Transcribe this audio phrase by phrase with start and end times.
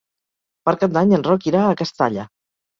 [0.69, 2.29] Per Cap d'Any en Roc irà a Castalla.